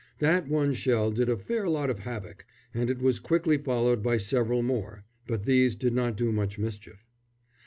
That 0.17 0.47
one 0.47 0.73
shell 0.73 1.11
did 1.11 1.29
a 1.29 1.37
fair 1.37 1.69
lot 1.69 1.91
of 1.91 1.99
havoc, 1.99 2.47
and 2.73 2.89
it 2.89 2.97
was 3.03 3.19
quickly 3.19 3.59
followed 3.59 4.01
by 4.01 4.17
several 4.17 4.63
more; 4.63 5.03
but 5.27 5.45
these 5.45 5.75
did 5.75 5.93
not 5.93 6.17
do 6.17 6.31
much 6.31 6.57
mischief. 6.57 7.07